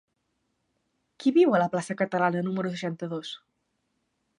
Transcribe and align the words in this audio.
Qui 1.21 1.35
viu 1.37 1.53
a 1.57 1.61
la 1.65 1.69
plaça 1.75 1.99
Catalana 2.01 2.45
número 2.49 2.73
seixanta-dos? 2.77 3.41